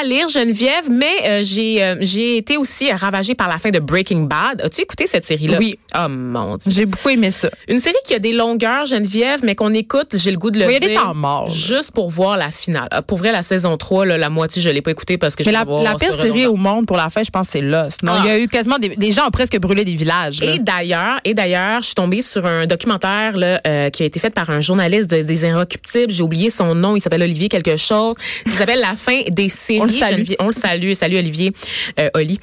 à 0.00 0.04
lire, 0.04 0.28
Geneviève, 0.28 0.88
mais 0.88 1.42
j'ai, 1.42 1.96
j'ai 2.00 2.36
été 2.36 2.56
aussi 2.56 2.92
ravagée 2.92 3.34
par 3.34 3.48
la 3.48 3.58
fin 3.58 3.70
de 3.70 3.80
Breaking 3.80 4.22
Bad. 4.22 4.62
As-tu 4.62 4.82
écouté 4.82 5.06
cette 5.06 5.24
série-là? 5.24 5.58
Oui. 5.58 5.78
Oh 5.96 6.08
mon 6.08 6.56
Dieu. 6.56 6.70
J'ai 6.70 6.86
beaucoup 6.86 7.07
aimé 7.08 7.30
ça? 7.30 7.48
Une 7.68 7.80
série 7.80 7.96
qui 8.04 8.14
a 8.14 8.18
des 8.18 8.32
longueurs, 8.32 8.86
Geneviève, 8.86 9.40
mais 9.42 9.54
qu'on 9.54 9.74
écoute, 9.74 10.14
j'ai 10.14 10.30
le 10.30 10.38
goût 10.38 10.50
de 10.50 10.58
le 10.58 10.66
oui, 10.66 10.78
dire. 10.78 10.88
Il 10.88 10.94
y 10.94 10.96
a 10.96 11.00
des 11.00 11.06
temps 11.06 11.14
morts. 11.14 11.48
Juste 11.50 11.92
pour 11.92 12.10
voir 12.10 12.36
la 12.36 12.50
finale. 12.50 12.88
Euh, 12.94 13.02
pour 13.02 13.18
vrai, 13.18 13.32
la 13.32 13.42
saison 13.42 13.76
3, 13.76 14.06
là, 14.06 14.18
la 14.18 14.30
moitié, 14.30 14.62
je 14.62 14.70
l'ai 14.70 14.82
pas 14.82 14.90
écoutée 14.90 15.18
parce 15.18 15.36
que 15.36 15.42
mais 15.42 15.52
je 15.52 15.52
la, 15.52 15.64
la 15.82 15.94
pire 15.94 16.18
série 16.18 16.46
au 16.46 16.56
monde 16.56 16.86
pour 16.86 16.96
la 16.96 17.10
fin, 17.10 17.22
je 17.22 17.30
pense, 17.30 17.48
c'est 17.48 17.60
Lost. 17.60 18.02
Non, 18.02 18.12
il 18.20 18.26
y 18.26 18.30
a 18.30 18.32
ah. 18.34 18.38
eu 18.38 18.48
quasiment 18.48 18.78
des, 18.78 18.94
les 18.96 19.12
gens 19.12 19.26
ont 19.26 19.30
presque 19.30 19.58
brûlé 19.58 19.84
des 19.84 19.94
villages. 19.94 20.40
Et 20.42 20.58
d'ailleurs, 20.58 21.20
et 21.24 21.34
d'ailleurs, 21.34 21.80
je 21.80 21.86
suis 21.86 21.94
tombée 21.94 22.22
sur 22.22 22.46
un 22.46 22.66
documentaire 22.66 23.36
là, 23.36 23.60
euh, 23.66 23.90
qui 23.90 24.02
a 24.02 24.06
été 24.06 24.20
fait 24.20 24.30
par 24.30 24.50
un 24.50 24.60
journaliste 24.60 25.10
des 25.10 25.44
Inrecuptibles. 25.44 26.12
J'ai 26.12 26.22
oublié 26.22 26.50
son 26.50 26.74
nom. 26.74 26.96
Il 26.96 27.00
s'appelle 27.00 27.22
Olivier 27.22 27.48
quelque 27.48 27.76
chose. 27.76 28.14
Il 28.46 28.52
s'appelle 28.52 28.80
La 28.80 28.94
fin 28.94 29.22
des 29.30 29.48
séries. 29.48 29.80
On 29.80 29.84
le 29.84 29.90
salue. 29.90 30.32
On 30.40 30.46
le 30.48 30.52
salue. 30.52 30.92
Salut 30.92 31.18
Olivier, 31.18 31.52
euh, 31.98 32.10
Oli. 32.14 32.38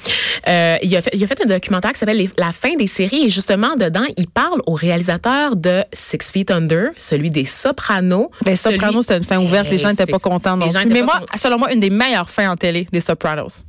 Euh, 0.48 0.76
il, 0.82 0.94
a 0.96 1.02
fait, 1.02 1.10
il 1.12 1.22
a 1.22 1.26
fait 1.26 1.42
un 1.42 1.46
documentaire 1.46 1.92
qui 1.92 1.98
s'appelle 1.98 2.28
La 2.36 2.52
fin 2.52 2.74
des 2.76 2.86
séries 2.86 3.26
et 3.26 3.28
justement 3.28 3.76
dedans, 3.76 4.04
il 4.16 4.28
parle 4.28 4.55
au 4.66 4.74
réalisateur 4.74 5.56
de 5.56 5.84
Six 5.92 6.30
Feet 6.32 6.50
Under, 6.50 6.90
celui 6.96 7.30
des 7.30 7.44
Sopranos. 7.44 8.30
Les 8.44 8.56
Sopranos, 8.56 9.02
c'était 9.02 9.18
une 9.18 9.24
fin 9.24 9.38
ouverte. 9.38 9.68
Les 9.70 9.78
gens 9.78 9.90
n'étaient 9.90 10.06
pas 10.06 10.18
contents. 10.18 10.56
Non 10.56 10.66
Mais 10.86 11.02
moi, 11.02 11.20
selon 11.36 11.58
moi, 11.58 11.72
une 11.72 11.80
des 11.80 11.90
meilleures 11.90 12.30
fins 12.30 12.50
en 12.50 12.56
télé 12.56 12.86
des 12.92 13.00
Sopranos. 13.00 13.64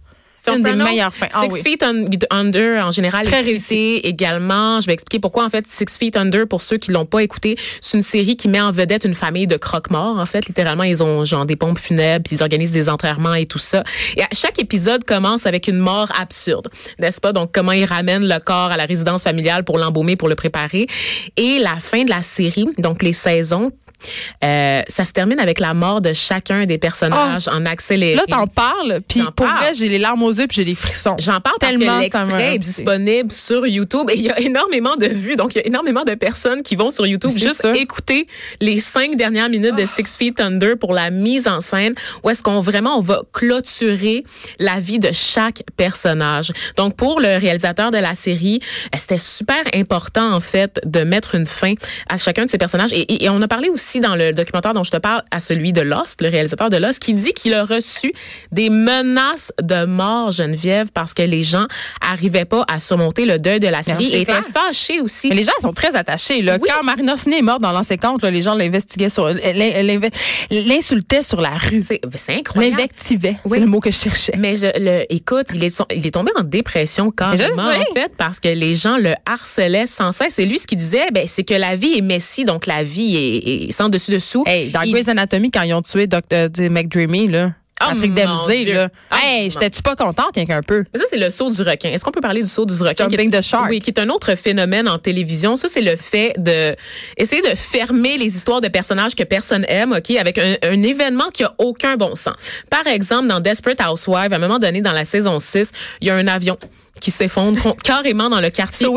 C'est 0.48 0.58
une 0.58 0.64
des 0.64 0.74
meilleures 0.74 1.14
fins. 1.14 1.28
Ah 1.34 1.46
Six 1.50 1.64
Feet 1.64 1.86
Under, 2.32 2.86
en 2.86 2.92
général, 2.92 3.26
Très 3.26 3.42
réussi 3.42 4.00
également. 4.04 4.80
Je 4.80 4.88
vais 4.88 4.94
expliquer 4.94 5.20
pourquoi, 5.20 5.46
en 5.46 5.50
fait, 5.50 5.66
Six 5.68 5.98
Feet 5.98 6.18
Under, 6.18 6.48
pour 6.48 6.62
ceux 6.62 6.78
qui 6.78 6.92
l'ont 6.92 7.06
pas 7.06 7.24
écouté, 7.24 7.58
c'est 7.82 7.98
une 7.98 8.04
série 8.04 8.38
qui 8.38 8.48
met 8.48 8.62
en 8.62 8.72
vedette 8.72 9.06
une 9.06 9.16
famille 9.16 9.48
de 9.48 9.58
croque-morts, 9.58 10.18
en 10.18 10.26
fait. 10.26 10.48
Littéralement, 10.48 10.84
ils 10.84 11.04
ont 11.04 11.26
genre 11.26 11.46
des 11.46 11.56
pompes 11.56 11.80
funèbres, 11.80 12.24
puis 12.26 12.38
ils 12.38 12.42
organisent 12.42 12.72
des 12.72 12.90
enterrements 12.90 13.34
et 13.34 13.46
tout 13.46 13.60
ça. 13.60 13.84
Et 14.16 14.24
chaque 14.34 14.60
épisode 14.60 15.04
commence 15.04 15.46
avec 15.46 15.68
une 15.68 15.80
mort 15.80 16.10
absurde, 16.20 16.70
n'est-ce 17.00 17.20
pas? 17.20 17.34
Donc, 17.34 17.52
comment 17.54 17.72
ils 17.72 17.86
ramènent 17.86 18.28
le 18.28 18.40
corps 18.40 18.72
à 18.72 18.78
la 18.78 18.86
résidence 18.86 19.24
familiale 19.24 19.64
pour 19.64 19.78
l'embaumer, 19.78 20.16
pour 20.16 20.30
le 20.30 20.36
préparer. 20.36 20.88
Et 21.36 21.60
la 21.60 21.76
fin 21.76 22.04
de 22.04 22.10
la 22.10 22.22
série, 22.22 22.66
donc 22.78 23.04
les 23.04 23.14
saisons, 23.14 23.72
euh, 24.44 24.82
ça 24.88 25.06
se 25.06 25.12
termine 25.12 25.40
avec 25.40 25.60
la 25.60 25.74
mort 25.74 26.02
de 26.02 26.14
chacun 26.14 26.66
des 26.66 26.78
personnages 26.78 27.48
en 27.48 27.66
accéléré. 27.66 28.16
Là, 28.16 28.24
t'en 28.28 28.48
parles, 28.48 29.02
puis 29.08 29.22
pour 29.36 29.48
vrai, 29.48 29.74
j'ai 29.74 29.90
les 29.90 30.00
larmes 30.00 30.24
aux 30.24 30.32
yeux, 30.32 30.48
puis 30.48 30.58
j'ai 30.58 30.64
les 30.64 30.76
frissons. 30.76 31.16
J'en 31.20 31.40
parle 31.40 31.58
Tellement 31.60 31.86
parce 31.86 31.98
que 31.98 32.20
l'extrait 32.20 32.56
est 32.56 32.60
disponible 32.60 33.32
sur 33.32 33.66
YouTube 33.66 34.10
et 34.10 34.16
il 34.16 34.24
y 34.24 34.30
a 34.30 34.40
énormément 34.40 34.96
de 34.96 35.08
vues. 35.08 35.36
Donc, 35.36 35.56
il 35.56 35.60
y 35.60 35.62
a 35.62 35.68
énormément 35.68 36.04
de 36.04 36.16
personnes 36.16 36.64
qui 36.64 36.76
vont 36.76 36.90
sur 36.90 37.06
YouTube 37.06 37.32
juste 37.36 37.68
écouter 37.76 38.28
les 38.62 38.80
cinq 38.80 39.16
dernières 39.16 39.50
minutes 39.50 39.76
de 39.76 39.86
Six 39.86 40.18
Feet 40.18 40.40
Under 40.40 40.78
pour 40.78 40.94
la 40.94 41.10
mise 41.10 41.48
en 41.48 41.62
scène 41.62 41.94
où 42.24 42.30
est-ce 42.30 42.44
qu'on 42.44 42.62
vraiment 42.62 42.98
on 42.98 43.02
va 43.02 43.22
clôturer 43.34 44.24
la 44.60 44.80
vie 44.80 45.00
de 45.00 45.10
chaque 45.12 45.64
personnage. 45.76 46.52
Donc, 46.76 46.96
pour 46.96 47.20
le 47.20 47.38
réalisateur 47.38 47.92
de 47.92 47.98
la 47.98 48.16
série, 48.16 48.62
c'était 48.96 49.18
super 49.18 49.62
important, 49.74 50.32
en 50.34 50.40
fait, 50.40 50.80
de 50.86 51.04
mettre 51.04 51.36
une 51.36 51.46
fin 51.46 51.74
à 52.10 52.18
chacun 52.18 52.46
de 52.46 52.50
ces 52.50 52.58
personnages. 52.58 52.94
Et, 52.94 53.24
et 53.24 53.30
on 53.30 53.42
a 53.42 53.48
parlé 53.48 53.70
aussi 53.70 53.87
dans 53.96 54.16
le 54.16 54.34
documentaire 54.34 54.74
dont 54.74 54.84
je 54.84 54.92
te 54.92 54.98
parle 54.98 55.24
à 55.32 55.40
celui 55.40 55.74
de 55.74 55.82
Lost, 55.82 56.22
le 56.22 56.30
réalisateur 56.30 56.70
de 56.70 56.78
Lost, 56.78 57.00
qui 57.00 57.14
dit 57.14 57.34
qu'il 57.34 57.54
a 57.54 57.64
reçu 57.64 58.14
des 58.52 58.70
menaces 58.70 59.54
de 59.62 59.86
mort, 59.86 60.32
Geneviève, 60.32 60.88
parce 60.94 61.14
que 61.14 61.24
les 61.24 61.44
gens 61.44 61.68
arrivaient 62.02 62.46
pas 62.46 62.66
à 62.68 62.80
surmonter 62.80 63.26
le 63.26 63.40
deuil 63.40 63.60
de 63.60 63.68
la 63.68 63.82
série 63.84 64.14
et 64.14 64.22
étaient 64.22 64.42
fâchés 64.42 65.00
aussi. 65.00 65.30
Mais 65.30 65.36
les 65.36 65.44
gens 65.44 65.54
sont 65.62 65.74
très 65.74 65.96
attachés. 65.96 66.42
Là. 66.42 66.60
Quand 66.60 66.84
Marina 66.84 67.18
Siné 67.18 67.40
est 67.40 67.42
morte 67.42 67.62
dans 67.62 67.72
l'ancien 67.72 67.98
compte, 67.98 68.24
les 68.24 68.42
gens 68.42 68.56
l'investiguaient 68.56 69.10
sur, 69.10 69.30
l'insultaient 70.52 71.22
sur 71.22 71.42
la 71.42 71.52
rue. 71.52 71.84
C'est 72.16 72.36
incroyable. 72.36 72.78
L'invectivaient. 72.78 73.38
C'est 73.50 73.60
le 73.60 73.66
mot 73.66 73.80
que 73.80 73.92
je 73.92 73.98
cherchais. 73.98 74.34
Mais 74.38 74.56
je, 74.56 74.68
le, 74.80 75.06
écoute, 75.10 75.48
il 75.54 75.64
est, 75.64 75.82
il 75.96 76.06
est 76.06 76.12
tombé 76.12 76.32
en 76.38 76.44
dépression 76.44 77.10
carrément, 77.10 77.68
en 77.68 77.94
fait, 77.94 78.12
parce 78.18 78.40
que 78.40 78.50
les 78.50 78.76
gens 78.76 78.98
le 78.98 79.14
harcelaient 79.26 79.88
sans 79.88 80.12
cesse. 80.12 80.34
C'est 80.36 80.46
lui 80.46 80.60
ce 80.60 80.68
qu'il 80.68 80.78
disait, 80.78 81.10
ben, 81.12 81.26
c'est 81.28 81.44
que 81.44 81.54
la 81.54 81.76
vie 81.76 81.98
est 81.98 82.02
messie, 82.02 82.46
donc 82.46 82.66
la 82.66 82.84
vie 82.84 83.16
est, 83.16 83.68
est 83.70 83.77
sans 83.78 83.90
dessus-dessous. 83.90 84.44
Hey, 84.48 84.72
dans 84.72 84.82
Grey's 84.82 85.08
Anatomy, 85.08 85.52
quand 85.52 85.62
ils 85.62 85.74
ont 85.74 85.82
tué 85.82 86.08
Dr. 86.08 86.50
McDreamy, 86.70 87.28
là. 87.28 87.52
Oh 87.80 87.86
Patrick 87.90 88.16
Dempsey, 88.16 88.64
là. 88.74 88.90
Oh 89.12 89.16
hey, 89.22 89.52
j'étais-tu 89.52 89.84
pas 89.84 89.96
contente, 89.96 90.32
rien 90.34 90.46
qu'un 90.46 90.64
peu? 90.64 90.84
ça, 90.96 91.04
c'est 91.08 91.18
le 91.18 91.30
saut 91.30 91.52
du 91.52 91.62
requin. 91.62 91.90
Est-ce 91.90 92.04
qu'on 92.04 92.12
peut 92.12 92.22
parler 92.22 92.42
du 92.42 92.48
saut 92.50 92.66
du 92.66 92.74
requin? 92.74 93.08
Jumping 93.08 93.30
the 93.30 93.42
shark. 93.42 93.70
Oui, 93.70 93.82
qui 93.82 93.92
est 93.92 94.00
un 94.00 94.10
autre 94.10 94.34
phénomène 94.34 94.90
en 94.90 94.98
télévision. 94.98 95.56
Ça, 95.56 95.68
c'est 95.68 95.82
le 95.82 95.96
fait 95.96 96.34
de 96.40 96.76
essayer 97.18 97.44
de 97.44 97.56
fermer 97.56 98.18
les 98.18 98.36
histoires 98.36 98.62
de 98.62 98.68
personnages 98.68 99.14
que 99.14 99.24
personne 99.24 99.64
aime, 99.70 99.94
OK, 99.94 100.10
avec 100.10 100.40
un, 100.40 100.56
un 100.64 100.82
événement 100.82 101.30
qui 101.32 101.44
a 101.44 101.54
aucun 101.60 101.98
bon 101.98 102.16
sens. 102.16 102.36
Par 102.72 102.88
exemple, 102.88 103.28
dans 103.28 103.40
Desperate 103.40 103.80
Housewives, 103.80 104.34
à 104.34 104.38
un 104.38 104.40
moment 104.40 104.58
donné, 104.58 104.82
dans 104.82 104.92
la 104.92 105.06
saison 105.06 105.38
6, 105.38 105.72
il 106.02 106.08
y 106.08 106.10
a 106.10 106.16
un 106.16 106.28
avion 106.28 106.58
qui 107.00 107.12
s'effondre 107.12 107.76
carrément 107.84 108.30
dans 108.30 108.42
le 108.42 108.50
quartier. 108.50 108.86
So 108.86 108.94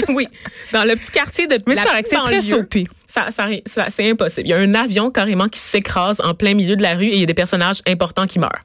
oui, 0.08 0.28
dans 0.72 0.84
le 0.84 0.94
petit 0.94 1.10
quartier 1.10 1.46
de 1.46 1.58
Mais 1.66 1.74
la 1.74 1.84
c'est 2.04 2.16
très 2.16 2.40
soupy. 2.40 2.86
Ça, 3.06 3.26
ça, 3.30 3.46
ça 3.66 3.86
c'est 3.94 4.10
impossible. 4.10 4.46
Il 4.46 4.50
y 4.50 4.54
a 4.54 4.58
un 4.58 4.74
avion 4.74 5.10
carrément 5.10 5.48
qui 5.48 5.60
s'écrase 5.60 6.20
en 6.22 6.34
plein 6.34 6.54
milieu 6.54 6.76
de 6.76 6.82
la 6.82 6.94
rue 6.94 7.06
et 7.06 7.14
il 7.14 7.20
y 7.20 7.22
a 7.22 7.26
des 7.26 7.34
personnages 7.34 7.82
importants 7.86 8.26
qui 8.26 8.38
meurent 8.38 8.60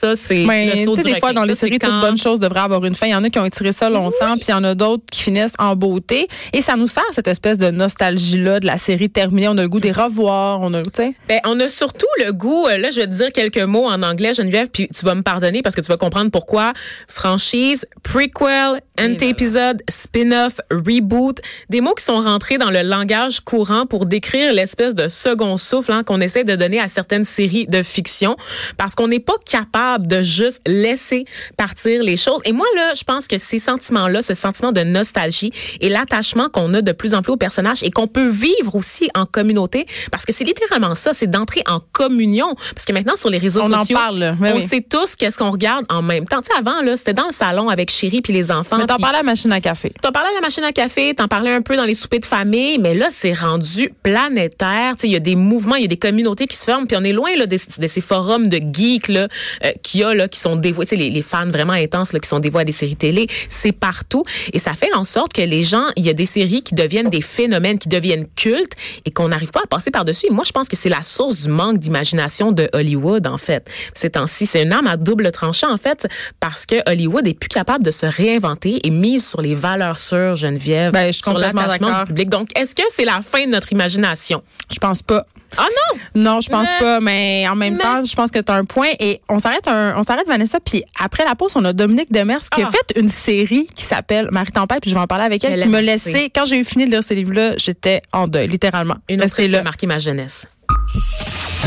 ça, 0.00 0.16
c'est 0.16 0.44
mais, 0.44 0.74
le 0.74 0.84
saut 0.84 0.96
Des 0.96 1.18
fois, 1.18 1.32
dans 1.32 1.44
les 1.44 1.54
séries, 1.54 1.78
toute 1.78 2.00
bonne 2.00 2.16
chose 2.16 2.40
devrait 2.40 2.60
avoir 2.60 2.84
une 2.84 2.94
fin. 2.94 3.06
Il 3.06 3.10
y 3.10 3.14
en 3.14 3.22
a 3.22 3.28
qui 3.28 3.38
ont 3.38 3.44
étiré 3.44 3.72
ça 3.72 3.90
longtemps, 3.90 4.36
puis 4.36 4.46
il 4.48 4.50
y 4.50 4.54
en 4.54 4.64
a 4.64 4.74
d'autres 4.74 5.04
qui 5.10 5.22
finissent 5.22 5.54
en 5.58 5.76
beauté. 5.76 6.26
Et 6.52 6.62
ça 6.62 6.76
nous 6.76 6.88
sert, 6.88 7.04
cette 7.12 7.28
espèce 7.28 7.58
de 7.58 7.70
nostalgie-là 7.70 8.60
de 8.60 8.66
la 8.66 8.78
série 8.78 9.10
terminée. 9.10 9.48
On 9.48 9.58
a 9.58 9.62
le 9.62 9.68
goût 9.68 9.80
des 9.80 9.92
revoir. 9.92 10.60
On 10.62 10.72
a, 10.72 10.82
ben, 11.28 11.40
on 11.44 11.60
a 11.60 11.68
surtout 11.68 12.06
le 12.24 12.32
goût, 12.32 12.66
euh, 12.66 12.78
là, 12.78 12.90
je 12.90 13.00
vais 13.00 13.06
te 13.06 13.12
dire 13.12 13.28
quelques 13.32 13.58
mots 13.58 13.86
en 13.86 14.02
anglais, 14.02 14.32
Geneviève, 14.32 14.68
puis 14.72 14.88
tu 14.88 15.04
vas 15.04 15.14
me 15.14 15.22
pardonner 15.22 15.60
parce 15.60 15.74
que 15.74 15.82
tu 15.82 15.88
vas 15.88 15.98
comprendre 15.98 16.30
pourquoi. 16.30 16.72
Franchise, 17.06 17.86
prequel, 18.02 18.80
anti-épisode, 18.98 19.82
spin-off, 19.88 20.60
reboot, 20.70 21.40
des 21.68 21.80
mots 21.80 21.94
qui 21.94 22.04
sont 22.04 22.20
rentrés 22.20 22.58
dans 22.58 22.70
le 22.70 22.82
langage 22.82 23.40
courant 23.40 23.84
pour 23.86 24.06
décrire 24.06 24.52
l'espèce 24.54 24.94
de 24.94 25.08
second 25.08 25.56
souffle 25.56 25.92
hein, 25.92 26.04
qu'on 26.04 26.20
essaie 26.20 26.44
de 26.44 26.56
donner 26.56 26.80
à 26.80 26.88
certaines 26.88 27.24
séries 27.24 27.66
de 27.66 27.82
fiction 27.82 28.36
parce 28.76 28.94
qu'on 28.94 29.08
n'est 29.08 29.20
pas 29.20 29.36
capable 29.48 29.89
de 29.98 30.20
juste 30.22 30.60
laisser 30.66 31.24
partir 31.56 32.02
les 32.02 32.16
choses. 32.16 32.40
Et 32.44 32.52
moi, 32.52 32.66
là, 32.76 32.92
je 32.94 33.04
pense 33.04 33.26
que 33.26 33.38
ces 33.38 33.58
sentiments-là, 33.58 34.22
ce 34.22 34.34
sentiment 34.34 34.72
de 34.72 34.82
nostalgie 34.82 35.52
et 35.80 35.88
l'attachement 35.88 36.48
qu'on 36.48 36.72
a 36.74 36.82
de 36.82 36.92
plus 36.92 37.14
en 37.14 37.22
plus 37.22 37.32
aux 37.32 37.36
personnages 37.36 37.82
et 37.82 37.90
qu'on 37.90 38.06
peut 38.06 38.28
vivre 38.28 38.74
aussi 38.74 39.08
en 39.14 39.26
communauté, 39.26 39.86
parce 40.10 40.24
que 40.24 40.32
c'est 40.32 40.44
littéralement 40.44 40.94
ça, 40.94 41.12
c'est 41.12 41.28
d'entrer 41.28 41.62
en 41.68 41.80
communion. 41.92 42.54
Parce 42.74 42.84
que 42.84 42.92
maintenant, 42.92 43.16
sur 43.16 43.30
les 43.30 43.38
réseaux 43.38 43.62
on 43.62 43.78
sociaux, 43.78 43.96
en 43.96 44.00
parle, 44.00 44.36
on 44.40 44.60
sait 44.60 44.84
tous 44.88 45.16
qu'est-ce 45.16 45.38
qu'on 45.38 45.50
regarde 45.50 45.84
en 45.88 46.02
même 46.02 46.24
temps. 46.24 46.42
Tu 46.42 46.52
sais, 46.52 46.58
avant, 46.58 46.82
là, 46.82 46.96
c'était 46.96 47.14
dans 47.14 47.26
le 47.26 47.32
salon 47.32 47.68
avec 47.68 47.90
Chérie 47.90 48.20
puis 48.20 48.32
les 48.32 48.50
enfants. 48.50 48.78
Mais 48.78 48.86
t'en 48.86 48.98
parlais 48.98 49.18
à 49.18 49.22
la 49.22 49.26
machine 49.26 49.52
à 49.52 49.60
café. 49.60 49.92
T'en 50.00 50.12
parlais 50.12 50.30
à 50.30 50.34
la 50.34 50.40
machine 50.40 50.64
à 50.64 50.72
café, 50.72 51.14
t'en 51.14 51.28
parlais 51.28 51.52
un 51.52 51.62
peu 51.62 51.76
dans 51.76 51.84
les 51.84 51.94
soupers 51.94 52.20
de 52.20 52.26
famille, 52.26 52.78
mais 52.78 52.94
là, 52.94 53.08
c'est 53.10 53.32
rendu 53.32 53.92
planétaire. 54.02 54.94
Tu 54.94 55.00
sais, 55.00 55.08
il 55.08 55.12
y 55.12 55.16
a 55.16 55.20
des 55.20 55.36
mouvements, 55.36 55.76
il 55.76 55.82
y 55.82 55.84
a 55.84 55.88
des 55.88 55.96
communautés 55.96 56.46
qui 56.46 56.56
se 56.56 56.64
forment, 56.64 56.86
puis 56.86 56.96
on 56.96 57.04
est 57.04 57.12
loin 57.12 57.34
là, 57.36 57.46
de, 57.46 57.56
ces 57.56 58.00
forums 58.00 58.48
de 58.48 58.60
geeks 58.72 59.08
là, 59.08 59.28
euh, 59.64 59.72
qu'il 59.82 60.00
y 60.00 60.04
a, 60.04 60.14
là, 60.14 60.28
qui 60.28 60.38
sont 60.38 60.56
dévoués, 60.56 60.86
tu 60.86 60.90
sais, 60.90 60.96
les, 60.96 61.10
les, 61.10 61.22
fans 61.22 61.48
vraiment 61.48 61.72
intenses 61.72 62.12
là, 62.12 62.20
qui 62.20 62.28
sont 62.28 62.38
dévoués 62.38 62.62
à 62.62 62.64
des 62.64 62.72
séries 62.72 62.96
télé. 62.96 63.26
C'est 63.48 63.72
partout. 63.72 64.24
Et 64.52 64.58
ça 64.58 64.74
fait 64.74 64.92
en 64.94 65.04
sorte 65.04 65.32
que 65.32 65.42
les 65.42 65.62
gens, 65.62 65.86
il 65.96 66.04
y 66.04 66.10
a 66.10 66.12
des 66.12 66.26
séries 66.26 66.62
qui 66.62 66.74
deviennent 66.74 67.10
des 67.10 67.20
phénomènes, 67.20 67.78
qui 67.78 67.88
deviennent 67.88 68.26
cultes 68.36 68.72
et 69.04 69.10
qu'on 69.10 69.28
n'arrive 69.28 69.50
pas 69.50 69.60
à 69.64 69.66
passer 69.66 69.90
par-dessus. 69.90 70.26
Moi, 70.30 70.44
je 70.44 70.52
pense 70.52 70.68
que 70.68 70.76
c'est 70.76 70.88
la 70.88 71.02
source 71.02 71.36
du 71.36 71.48
manque 71.48 71.78
d'imagination 71.78 72.52
de 72.52 72.68
Hollywood, 72.72 73.26
en 73.26 73.38
fait. 73.38 73.68
Ces 73.94 74.10
temps-ci, 74.10 74.46
c'est 74.46 74.62
une 74.62 74.72
arme 74.72 74.86
à 74.86 74.96
double 74.96 75.30
tranchant, 75.32 75.72
en 75.72 75.76
fait, 75.76 76.06
parce 76.38 76.66
que 76.66 76.76
Hollywood 76.90 77.26
est 77.26 77.34
plus 77.34 77.48
capable 77.48 77.84
de 77.84 77.90
se 77.90 78.06
réinventer 78.06 78.80
et 78.84 78.90
mise 78.90 79.26
sur 79.26 79.42
les 79.42 79.54
valeurs 79.54 79.98
sûres, 79.98 80.36
Geneviève, 80.36 80.92
ben, 80.92 81.12
je 81.12 81.20
sur 81.20 81.38
l'attachement 81.38 81.98
du 82.00 82.04
public. 82.06 82.28
Donc, 82.28 82.48
est-ce 82.58 82.74
que 82.74 82.82
c'est 82.90 83.04
la 83.04 83.22
fin 83.22 83.44
de 83.46 83.50
notre 83.50 83.72
imagination? 83.72 84.42
Je 84.72 84.78
pense 84.78 85.02
pas. 85.02 85.26
Ah 85.56 85.66
non! 85.66 86.00
Non, 86.14 86.40
je 86.40 86.48
pense 86.48 86.68
pas, 86.78 87.00
mais 87.00 87.46
en 87.48 87.56
même 87.56 87.78
temps, 87.78 88.04
je 88.04 88.14
pense 88.14 88.30
que 88.30 88.38
tu 88.38 88.50
as 88.50 88.54
un 88.54 88.64
point. 88.64 88.88
Et 88.98 89.20
on 89.28 89.38
s'arrête 89.38 89.66
on 89.66 90.02
s'arrête, 90.02 90.26
Vanessa, 90.26 90.58
puis 90.60 90.84
après 90.98 91.24
la 91.24 91.34
pause, 91.34 91.52
on 91.54 91.64
a 91.64 91.72
Dominique 91.72 92.12
Demers 92.12 92.40
qui 92.50 92.62
a 92.62 92.68
ah. 92.68 92.70
fait 92.70 92.98
une 92.98 93.08
série 93.08 93.66
qui 93.74 93.84
s'appelle 93.84 94.28
Marie 94.30 94.52
Tempête, 94.52 94.80
puis 94.80 94.90
je 94.90 94.94
vais 94.94 95.00
en 95.00 95.06
parler 95.06 95.24
avec 95.24 95.44
elle, 95.44 95.62
qui 95.62 95.68
me 95.68 95.80
laissait, 95.80 96.30
quand 96.34 96.44
j'ai 96.44 96.58
eu 96.58 96.64
fini 96.64 96.86
de 96.86 96.90
lire 96.90 97.04
ce 97.04 97.14
livre-là, 97.14 97.54
j'étais 97.56 98.02
en 98.12 98.26
deuil, 98.26 98.48
littéralement. 98.48 98.96
Une 99.08 99.22
autre 99.22 99.34
qui 99.34 99.54
a 99.54 99.62
marqué 99.62 99.86
ma 99.86 99.98
jeunesse. 99.98 100.46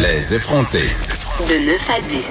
Les 0.02 0.34
effrontés. 0.34 0.90
De 1.50 1.66
9 1.66 1.90
à 1.90 2.02
10. 2.02 2.30